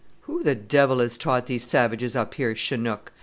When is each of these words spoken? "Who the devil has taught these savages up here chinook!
"Who 0.21 0.41
the 0.41 0.55
devil 0.55 0.97
has 0.97 1.15
taught 1.15 1.45
these 1.45 1.63
savages 1.63 2.15
up 2.15 2.33
here 2.33 2.55
chinook! 2.55 3.11